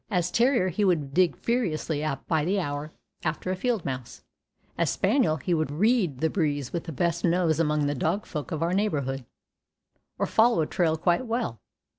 [0.09, 2.91] As terrier he would dig furiously by the hour
[3.23, 4.23] after a field mouse;
[4.75, 8.51] as spaniel he would "read" the breeze with the best nose among the dog folk
[8.51, 9.25] of our neighborhood,
[10.17, 11.59] or follow a trail quite well.